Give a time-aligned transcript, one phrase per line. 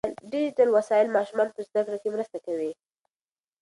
[0.31, 2.71] ډیجیټل وسایل ماشومان په زده کړه کې مرسته کوي.